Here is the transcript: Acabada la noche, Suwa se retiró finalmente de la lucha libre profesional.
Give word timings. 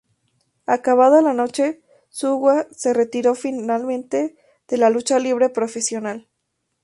Acabada 0.65 1.21
la 1.21 1.31
noche, 1.33 1.83
Suwa 2.09 2.65
se 2.71 2.91
retiró 2.91 3.35
finalmente 3.35 4.35
de 4.67 4.77
la 4.79 4.89
lucha 4.89 5.19
libre 5.19 5.49
profesional. 5.49 6.27